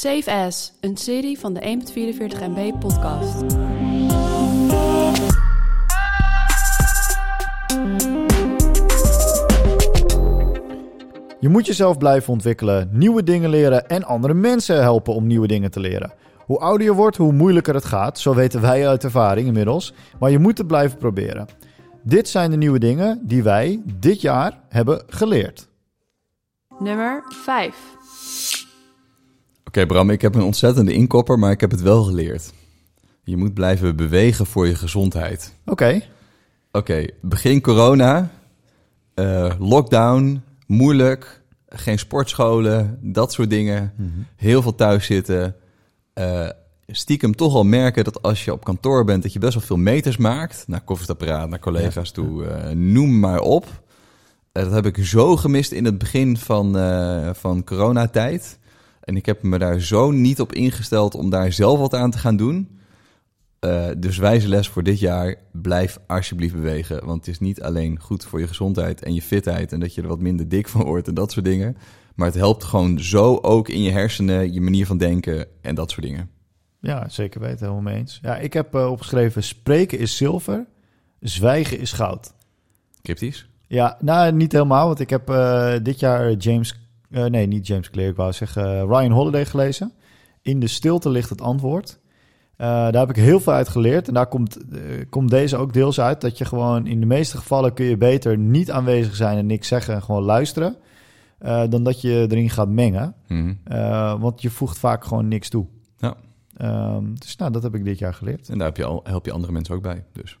[0.00, 3.40] Safe As, een serie van de 1.44 MB podcast.
[11.40, 15.70] Je moet jezelf blijven ontwikkelen, nieuwe dingen leren en andere mensen helpen om nieuwe dingen
[15.70, 16.12] te leren.
[16.36, 20.30] Hoe ouder je wordt, hoe moeilijker het gaat, zo weten wij uit ervaring inmiddels, maar
[20.30, 21.46] je moet het blijven proberen.
[22.02, 25.68] Dit zijn de nieuwe dingen die wij dit jaar hebben geleerd.
[26.78, 28.59] Nummer 5.
[29.70, 32.52] Oké Bram, ik heb een ontzettende inkopper, maar ik heb het wel geleerd.
[33.22, 35.54] Je moet blijven bewegen voor je gezondheid.
[35.64, 36.02] Oké,
[36.72, 38.30] Oké, begin corona,
[39.14, 43.92] eh, lockdown, moeilijk, geen sportscholen, dat soort dingen.
[44.36, 45.56] Heel veel thuis zitten.
[46.12, 46.48] Eh,
[46.86, 49.76] stiekem toch al merken dat als je op kantoor bent, dat je best wel veel
[49.76, 50.64] meters maakt.
[50.66, 53.82] Naar koffiezetapparaat, naar collega's toe, eh, noem maar op.
[54.52, 56.76] Dat heb ik zo gemist in het begin van,
[57.34, 58.58] van coronatijd.
[59.10, 62.18] En ik heb me daar zo niet op ingesteld om daar zelf wat aan te
[62.18, 62.78] gaan doen.
[63.58, 67.06] Eh, dus wijze les voor dit jaar, blijf alsjeblieft bewegen.
[67.06, 69.72] Want het is niet alleen goed voor je gezondheid en je fitheid...
[69.72, 71.76] en dat je er wat minder dik van wordt en dat soort dingen.
[72.14, 75.90] Maar het helpt gewoon zo ook in je hersenen, je manier van denken en dat
[75.90, 76.30] soort dingen.
[76.80, 78.18] ja, zeker weten, helemaal mee eens.
[78.22, 80.66] Ja, ik heb eh, opgeschreven, spreken is zilver,
[81.20, 82.32] zwijgen is goud.
[83.02, 83.48] Cryptisch?
[83.66, 86.89] Ja, nou, niet helemaal, want ik heb eh, dit jaar James...
[87.10, 89.92] eh, nee, niet James Clear, ik wou zeggen eh, Ryan Holiday gelezen.
[90.42, 91.98] In de stilte ligt het antwoord.
[92.56, 94.08] Eh, daar heb ik heel veel uit geleerd.
[94.08, 94.58] En daar komt,
[95.08, 96.20] komt deze ook deels uit.
[96.20, 99.68] Dat je gewoon in de meeste gevallen kun je beter niet aanwezig zijn en niks
[99.68, 100.76] zeggen en gewoon luisteren.
[101.68, 103.14] dan dat je erin gaat mengen.
[103.28, 103.54] Mhm.
[104.20, 105.66] Want je voegt vaak gewoon niks toe.
[105.98, 106.16] Ja.
[106.56, 108.48] Ehm, dus nou, dat heb ik dit jaar geleerd.
[108.48, 110.04] En daar heb je al, help je andere mensen ook bij.
[110.12, 110.38] Dus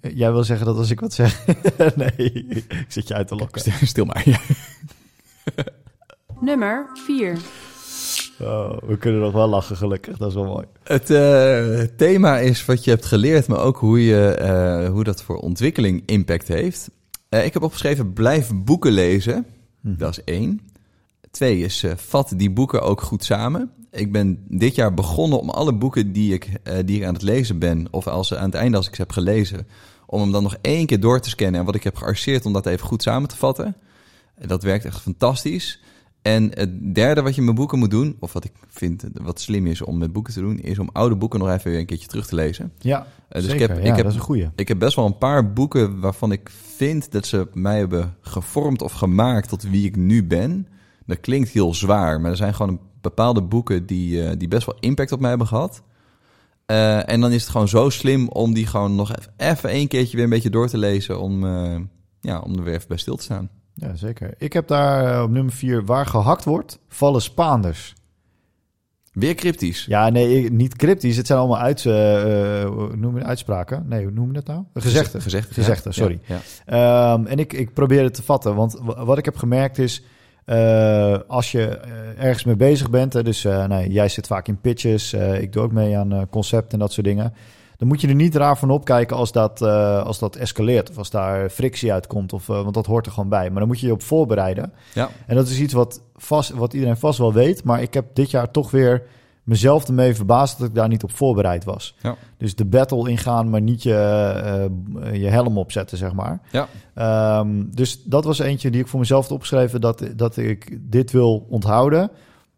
[0.00, 1.46] Jij wil zeggen dat als ik wat zeg...
[1.96, 2.32] nee,
[2.68, 3.60] ik zit je uit te lokken.
[3.60, 4.24] stil, stil maar.
[6.44, 7.38] Nummer 4.
[8.40, 10.16] Oh, we kunnen nog wel lachen, gelukkig.
[10.16, 10.66] Dat is wel mooi.
[10.82, 15.22] Het eh, thema is wat je hebt geleerd, maar ook hoe, je, eh, hoe dat
[15.22, 16.90] voor ontwikkeling impact heeft.
[17.28, 19.46] Eh, ik heb opgeschreven, blijf boeken lezen.
[19.80, 20.60] Dat is één.
[21.30, 23.70] Twee is, eh, vat die boeken ook goed samen.
[23.90, 27.22] Ik ben dit jaar begonnen om alle boeken die ik, eh, die ik aan het
[27.22, 29.66] lezen ben, of als ze aan het einde als ik ze heb gelezen,
[30.06, 32.52] om hem dan nog één keer door te scannen en wat ik heb gearseerd om
[32.52, 33.76] dat even goed samen te vatten.
[34.34, 35.80] En Dat werkt echt fantastisch.
[36.24, 39.66] En het derde wat je met boeken moet doen, of wat ik vind wat slim
[39.66, 42.26] is om met boeken te doen, is om oude boeken nog even een keertje terug
[42.26, 42.72] te lezen.
[42.78, 43.62] Ja, Eh, dus zeker.
[43.62, 44.48] ik heb, ja, ik, heb, dat is een goeie.
[44.56, 48.82] ik heb best wel een paar boeken waarvan ik vind dat ze mij hebben gevormd
[48.82, 50.68] of gemaakt tot wie ik nu ben.
[51.06, 54.76] Dat klinkt heel zwaar, maar er zijn gewoon bepaalde boeken die, eh, die best wel
[54.80, 55.82] impact op mij hebben gehad.
[56.66, 59.88] Eh, en dan is het gewoon zo slim om die gewoon nog even, even één
[59.88, 61.46] keertje weer een beetje door te lezen om,
[62.20, 63.50] ja, om er weer even bij stil te staan.
[63.74, 64.34] Ja, zeker.
[64.38, 65.84] Ik heb daar eh, op nummer vier...
[65.84, 67.94] Waar gehakt wordt, vallen Spaanders.
[69.12, 69.84] Weer cryptisch.
[69.84, 71.16] Ja, nee, niet cryptisch.
[71.16, 73.84] Het zijn allemaal uit, hoe noem uitspraken.
[73.88, 74.62] Nee, hoe noem je dat nou?
[74.74, 75.22] Gezegden.
[75.22, 76.20] Gezegd, Gezegden, sorry.
[76.26, 77.12] Ja, ja.
[77.12, 78.54] Ehm, en ik, ik probeer het te vatten.
[78.54, 80.02] Want wa- wat ik heb gemerkt is...
[81.26, 81.66] als je
[82.18, 83.12] ergens mee bezig bent...
[83.12, 85.12] Hè, dus nou, jij zit vaak in pitches...
[85.12, 87.32] ik doe ook mee aan eh, concept en dat soort dingen...
[87.76, 90.90] dan moet je er niet raar van opkijken als dat, eh, als dat escaleert...
[90.90, 93.50] of als daar frictie uitkomt, of, eh, want dat hoort er gewoon bij.
[93.50, 94.72] Maar dan moet je je op voorbereiden.
[94.94, 95.10] Ja.
[95.26, 97.64] En dat is iets wat, vast, wat iedereen vast wel weet...
[97.64, 99.02] maar ik heb dit jaar toch weer
[99.42, 100.58] mezelf ermee verbaasd...
[100.58, 101.94] dat ik daar niet op voorbereid was.
[102.02, 102.16] Ja.
[102.36, 106.40] Dus de battle ingaan, maar niet je, eh, je helm opzetten, zeg maar.
[106.50, 106.68] Ja.
[106.94, 111.10] Ehm, dus dat was eentje die ik voor mezelf had opgeschreven, dat, dat ik dit
[111.10, 112.10] wil onthouden.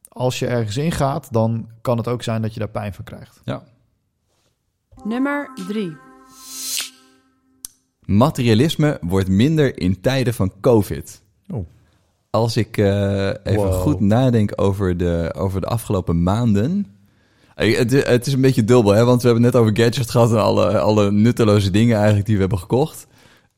[0.09, 3.41] Als je ergens ingaat, dan kan het ook zijn dat je daar pijn van krijgt.
[5.09, 5.97] Nummer 3.
[8.05, 11.23] Materialisme wordt minder in tijden van COVID.
[11.51, 11.67] Oh.
[12.31, 13.73] Als ik eh, even Wow.
[13.73, 16.87] goed nadenk over de, over de afgelopen maanden.
[17.55, 19.05] Eh, Het, het is een beetje dubbel, hè?
[19.05, 22.41] want we hebben net over gadgets gehad en alle, alle nutteloze dingen eigenlijk die we
[22.41, 23.07] hebben gekocht.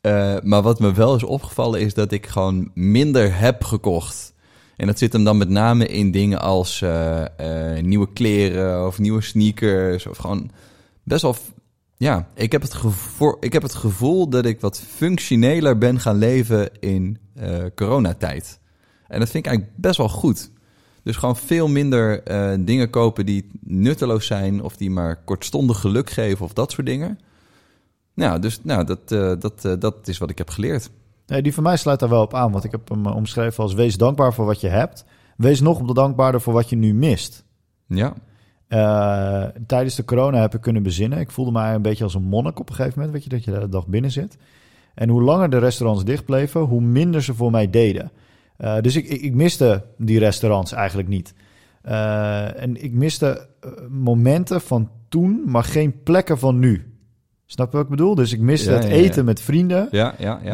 [0.01, 4.35] Eh, maar wat me wel is opgevallen is dat ik gewoon minder heb gekocht.
[4.77, 8.99] En dat zit hem dan met name in dingen als eh, eh, nieuwe kleren of
[8.99, 10.07] nieuwe sneakers.
[10.07, 10.51] Of gewoon
[11.09, 11.37] best wel.
[11.97, 16.17] Ja, ik heb, het gevoel, ik heb het gevoel dat ik wat functioneler ben gaan
[16.17, 18.61] leven in eh, coronatijd.
[19.09, 20.51] En dat vind ik eigenlijk best wel goed.
[21.03, 26.11] Dus gewoon veel minder eh, dingen kopen die nutteloos zijn of die maar kortstondig geluk
[26.11, 27.19] geven of dat soort dingen.
[28.15, 30.91] Nou, dus nou, dat, eh, dat, dat is wat ik heb geleerd.
[31.27, 33.75] Nee, die van mij sluit daar wel op aan, want ik heb hem omschreven als
[33.75, 35.05] wees dankbaar voor wat je hebt.
[35.37, 37.45] Wees nog dankbaarder voor wat je nu mist.
[37.87, 38.15] Ja,
[38.69, 41.19] Eh, tijdens de corona heb ik kunnen bezinnen.
[41.19, 43.15] Ik voelde mij een beetje als een monnik op een gegeven moment.
[43.15, 44.37] Weet je, dat je de hele dag binnen zit.
[44.95, 48.11] En hoe langer de restaurants dicht bleven, hoe minder ze voor mij deden.
[48.57, 51.35] Eh, dus ik, ik, ik miste die restaurants eigenlijk niet.
[51.83, 53.49] Eh, en ik miste
[53.91, 56.93] momenten van toen, maar geen plekken van nu.
[57.47, 58.15] Snap je wat ik bedoel?
[58.15, 58.97] Dus ik miste Ja, het ja, ja.
[58.97, 59.89] eten met vrienden,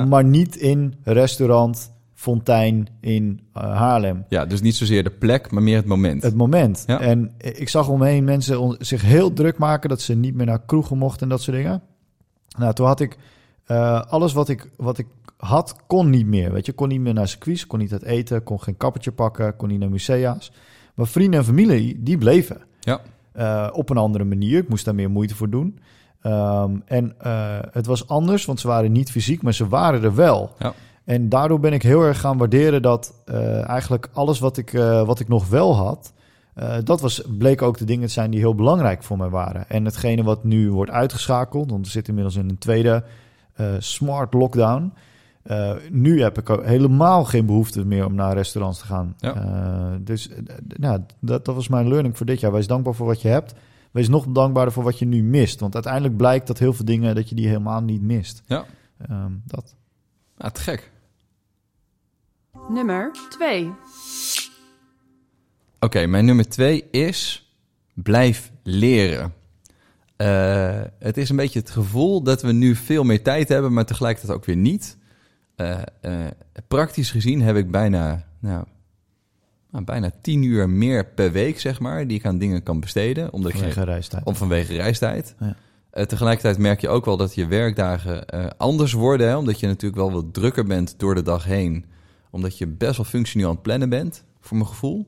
[0.08, 4.24] maar niet in restaurant Fontein in eh, Haarlem.
[4.28, 6.22] Ja, dus niet zozeer de plek, maar meer het moment.
[6.22, 6.84] Het moment.
[6.86, 7.00] Ja.
[7.00, 10.98] En ik zag omheen mensen zich heel druk maken dat ze niet meer naar kroegen
[10.98, 11.82] mochten en dat soort dingen.
[12.58, 13.18] Nou, toen had ik
[13.64, 15.06] eh, alles wat ik, wat ik
[15.36, 16.52] had, kon niet meer.
[16.52, 19.56] Weet je, kon niet meer naar circuits, kon niet uit eten, kon geen kappertje pakken,
[19.56, 20.52] kon niet naar musea's.
[20.94, 22.60] Maar vrienden en familie, die bleven.
[22.80, 23.00] Ja.
[23.32, 24.58] Eh, op een andere manier.
[24.58, 25.78] Ik moest daar meer moeite voor doen.
[26.20, 27.14] Ehm, en
[27.70, 30.54] het was anders, want ze waren niet fysiek, maar ze waren er wel.
[30.58, 30.74] Ja.
[31.04, 35.06] En daardoor ben ik heel erg gaan waarderen dat eh, eigenlijk alles wat ik, eh,
[35.06, 36.12] wat ik nog wel had,
[36.54, 39.68] eh, dat was, bleek ook de dingen te zijn die heel belangrijk voor mij waren.
[39.68, 43.04] En hetgene wat nu wordt uitgeschakeld, want we zitten inmiddels in een tweede
[43.78, 44.92] smart lockdown.
[45.90, 49.14] Nu heb ik helemaal geen behoefte meer om naar restaurants te gaan.
[49.18, 49.98] Ja.
[50.00, 50.30] Dus
[50.76, 52.52] nou, dat, dat was mijn learning voor dit jaar.
[52.52, 53.54] Wees dankbaar voor wat je hebt.
[53.90, 55.60] Wees nog dankbaarder voor wat je nu mist.
[55.60, 58.42] Want uiteindelijk blijkt dat heel veel dingen dat je die helemaal niet mist.
[58.46, 58.64] Ja.
[58.98, 59.74] Ehm, dat.
[60.36, 60.92] Ah, te gek.
[62.68, 63.72] Nummer 2.
[65.80, 67.48] Oké, mijn nummer twee is
[67.92, 69.34] blijf leren.
[70.16, 73.84] Eh, het is een beetje het gevoel dat we nu veel meer tijd hebben, maar
[73.84, 74.98] tegelijkertijd ook weer niet.
[75.56, 76.26] Eh, eh,
[76.68, 78.64] praktisch gezien heb ik bijna, nou,
[79.70, 83.32] nou, bijna tien uur meer per week, zeg maar, die ik aan dingen kan besteden.
[83.32, 84.24] Omdat ik Vanwege reistijd.
[84.24, 85.34] Om vanwege reistijd.
[85.38, 85.56] Ja.
[85.94, 89.28] Eh, tegelijkertijd merk je ook wel dat je werkdagen eh, anders worden.
[89.28, 89.36] Hè?
[89.36, 91.84] Omdat je natuurlijk wel wat drukker bent door de dag heen.
[92.34, 95.06] Omdat je best wel functioneel aan het plannen bent, voor mijn gevoel.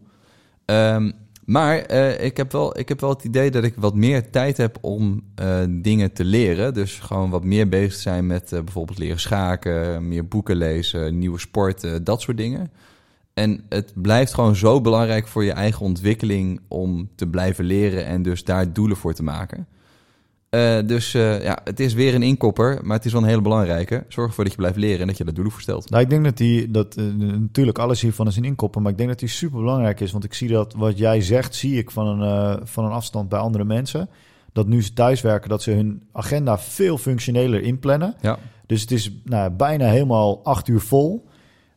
[0.64, 1.10] Ehm,
[1.44, 4.56] maar eh, ik, heb wel, ik heb wel het idee dat ik wat meer tijd
[4.56, 6.74] heb om eh, dingen te leren.
[6.74, 11.38] Dus gewoon wat meer bezig zijn met eh, bijvoorbeeld leren schaken, meer boeken lezen, nieuwe
[11.38, 12.70] sporten, dat soort dingen.
[13.34, 18.22] En het blijft gewoon zo belangrijk voor je eigen ontwikkeling om te blijven leren en
[18.22, 19.66] dus daar doelen voor te maken.
[20.56, 23.40] Eh, dus eh, ja, het is weer een inkopper, maar het is wel een hele
[23.40, 24.04] belangrijke.
[24.08, 25.90] Zorg ervoor dat je blijft leren en dat je daar doelen voor stelt.
[25.90, 27.04] Nou, ik denk dat die, dat eh,
[27.38, 30.12] natuurlijk alles hiervan is een inkoppen, maar ik denk dat die super belangrijk is.
[30.12, 33.38] Want ik zie dat wat jij zegt, zie ik van een, van een afstand bij
[33.38, 34.08] andere mensen.
[34.52, 38.14] Dat nu ze thuiswerken, dat ze hun agenda veel functioneler inplannen.
[38.20, 41.25] Ja, Dus het is nou, bijna helemaal acht uur vol.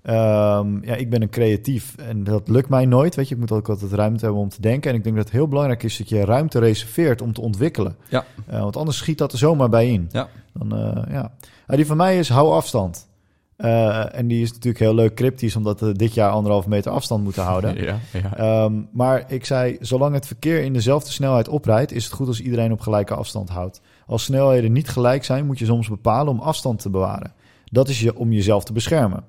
[0.02, 3.16] Ehm, ja, ik ben een creatief en dat lukt mij nooit.
[3.16, 4.92] Weet je, ik moet ook altijd ruimte hebben om te denken.
[4.92, 7.96] En ik denk dat het heel belangrijk is dat je ruimte reserveert om te ontwikkelen.
[8.10, 8.26] Ja.
[8.48, 10.10] Eh, want anders schiet dat er zomaar bij in.
[10.12, 10.28] Ja.
[10.54, 11.32] Dan, eh, ja.
[11.68, 13.08] Ah, die van mij is hou afstand.
[13.56, 17.24] Eh, en die is natuurlijk heel leuk cryptisch, omdat we dit jaar anderhalf meter afstand
[17.24, 17.76] moeten houden.
[17.84, 18.38] ja, ja.
[18.38, 22.42] Ehm, maar ik zei, zolang het verkeer in dezelfde snelheid oprijdt, is het goed als
[22.42, 23.82] iedereen op gelijke afstand houdt.
[24.06, 27.34] Als snelheden niet gelijk zijn, moet je soms bepalen om afstand te bewaren.
[27.66, 29.24] Dat is je, om jezelf te beschermen.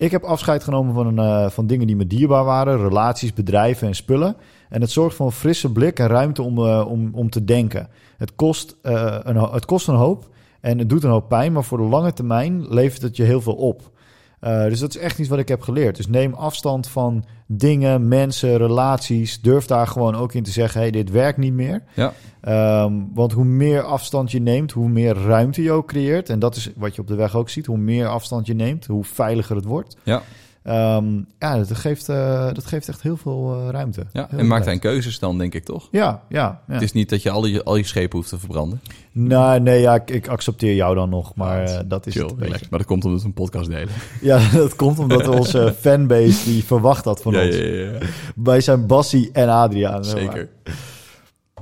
[0.00, 3.94] Ik heb afscheid genomen van, eh, van dingen die me dierbaar waren, relaties, bedrijven en
[3.94, 4.36] spullen.
[4.68, 7.88] En het zorgt voor een frisse blik en ruimte om, eh, om, om te denken.
[8.16, 10.28] Het kost, eh, een, het kost een hoop
[10.60, 13.40] en het doet een hoop pijn, maar voor de lange termijn levert het je heel
[13.40, 13.90] veel op.
[14.40, 15.96] Eh, dus dat is echt iets wat ik heb geleerd.
[15.96, 19.40] Dus neem afstand van dingen, mensen, relaties.
[19.40, 21.82] Durf daar gewoon ook in te zeggen: hey, dit werkt niet meer.
[21.94, 22.12] Ja.
[22.40, 26.28] Ehm, want hoe meer afstand je neemt, hoe meer ruimte je ook creëert.
[26.28, 27.66] En dat is wat je op de weg ook ziet.
[27.66, 29.96] Hoe meer afstand je neemt, hoe veiliger het wordt.
[30.02, 30.22] Ja.
[30.62, 34.06] Ehm, ja, dat geeft, eh, dat geeft echt heel veel eh, ruimte.
[34.12, 34.26] ja.
[34.30, 35.88] Heel En maak veel daar keuzes dan, denk ik toch?
[35.90, 36.62] Ja, ja.
[36.66, 36.72] ja.
[36.72, 38.80] Het is niet dat je al je, al je schepen hoeft te verbranden.
[39.12, 42.30] Nou, nee, ja, ik, ik accepteer jou dan nog, maar eh, dat is Chill, het
[42.30, 42.52] een beetje.
[42.52, 42.68] relax.
[42.70, 43.88] Maar dat komt omdat we een podcast delen.
[44.20, 47.56] Ja, dat komt omdat onze fanbase die verwacht dat van ja, ons.
[47.56, 47.98] ja, ja, ja.
[48.34, 50.04] Wij zijn Bassie en Adriaan.
[50.04, 50.48] Zeker.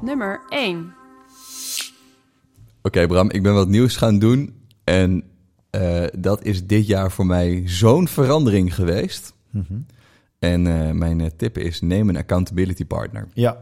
[0.00, 0.92] Nummer 1.
[2.82, 4.54] Oké, Bram, ik ben wat nieuws gaan doen.
[4.84, 5.24] En
[5.70, 9.34] eh, dat is dit jaar voor mij zo'n verandering geweest.
[9.50, 9.78] Mhm.
[10.38, 13.28] En eh, mijn eh, tip is: neem een accountability partner.
[13.34, 13.58] Ja,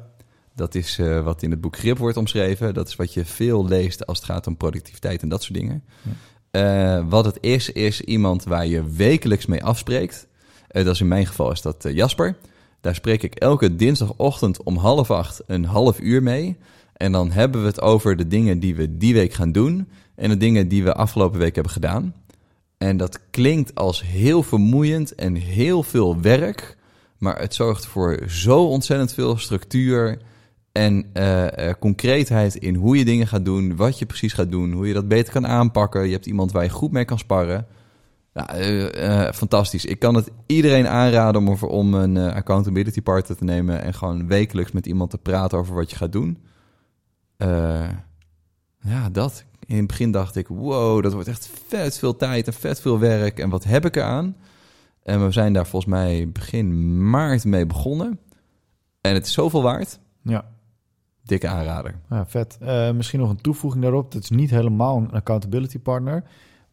[0.54, 2.74] Dat is wat in het boek Grip wordt omschreven.
[2.74, 5.84] Dat is wat je veel leest als het gaat om productiviteit en dat soort dingen.
[7.08, 10.26] Wat het is, is iemand waar je wekelijks mee afspreekt.
[10.68, 12.36] Dat is in mijn geval is dat Jasper.
[12.80, 16.56] Daar spreek ik elke dinsdagochtend om half acht een half uur mee.
[16.96, 19.88] En dan hebben we het over de dingen die we die week gaan doen.
[20.14, 22.14] En de dingen die we afgelopen week hebben gedaan.
[22.78, 26.76] En dat klinkt als heel vermoeiend en heel veel werk.
[27.18, 30.18] Maar het zorgt voor zo ontzettend veel structuur
[30.72, 34.72] en eh, eh, concreetheid in hoe je dingen gaat doen, wat je precies gaat doen,
[34.72, 36.06] hoe je dat beter kan aanpakken.
[36.06, 37.66] Je hebt iemand waar je goed mee kan sparren.
[38.34, 39.84] Ja, eh, fantastisch.
[39.84, 44.72] Ik kan het iedereen aanraden om, om een accountability partner te nemen en gewoon wekelijks
[44.72, 46.38] met iemand te praten over wat je gaat doen.
[47.36, 47.88] Eh,
[48.80, 49.44] ja, dat.
[49.66, 52.98] In het begin dacht ik, wow, dat wordt echt vet veel tijd en vet veel
[52.98, 53.38] werk.
[53.38, 54.36] En wat heb ik eraan?
[55.02, 58.18] En we zijn daar volgens mij begin maart mee begonnen.
[59.00, 59.98] En het is zoveel waard.
[60.22, 60.44] Ja.
[61.22, 61.94] Dikke aanrader.
[62.10, 62.58] Ja, vet.
[62.60, 64.12] Eh, misschien nog een toevoeging daarop.
[64.12, 66.24] Het is niet helemaal een accountability partner.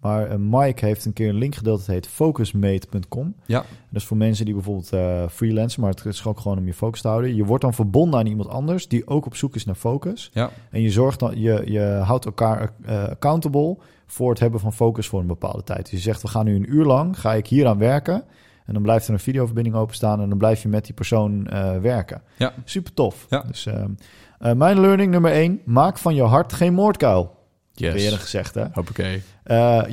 [0.04, 1.80] Maar eh, Mike heeft een keer een link gedeeld.
[1.80, 3.36] Het heet focusmate.com.
[3.46, 3.60] Ja.
[3.60, 5.82] Dat is voor mensen die bijvoorbeeld uh, freelancen.
[5.82, 7.36] Maar het is ook gewoon om je focus te houden.
[7.36, 10.30] Je wordt dan verbonden aan iemand anders die ook op zoek is naar focus.
[10.34, 10.50] Ja.
[10.72, 15.08] En je zorgt dan, je, je houdt elkaar uh, accountable voor het hebben van focus
[15.08, 15.82] voor een bepaalde tijd.
[15.82, 18.24] Dus je zegt, we gaan nu een uur lang, ga ik hier aan werken.
[18.66, 21.78] En dan blijft er een videoverbinding openstaan en dan blijf je met die persoon uh,
[21.78, 22.22] werken.
[22.38, 22.54] Ja.
[22.64, 23.26] Super tof.
[23.30, 23.42] Ja.
[23.48, 27.43] Dus uh, mijn learning nummer één, maak van je hart geen moordkuil.
[27.76, 28.04] Yes.
[28.04, 28.66] Eerder gezegd, hè?
[28.72, 29.22] Hoppakee.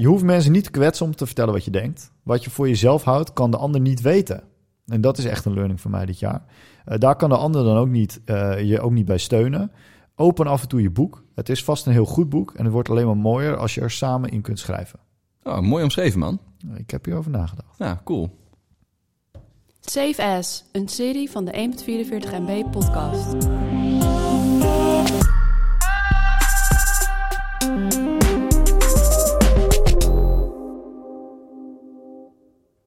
[0.00, 2.12] je hoeft mensen niet te kwetsen om te vertellen wat je denkt.
[2.22, 4.42] Wat je voor jezelf houdt, kan de ander niet weten.
[4.86, 6.42] En dat is echt een learning voor mij dit jaar.
[6.84, 8.20] daar kan de ander dan ook niet,
[8.62, 9.72] je ook niet bij steunen.
[10.14, 11.24] Open af en toe je boek.
[11.34, 13.80] Het is vast een heel goed boek en het wordt alleen maar mooier als je
[13.80, 14.98] er samen in kunt schrijven.
[15.42, 16.40] Oh, mooi omschreven, man.
[16.76, 17.78] Ik heb hierover nagedacht.
[17.78, 18.38] Ja, cool.
[19.80, 23.34] Save As, een serie van de 1.44 MB podcast.